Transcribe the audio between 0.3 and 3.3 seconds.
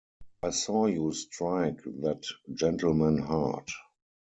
I saw you strike that gentleman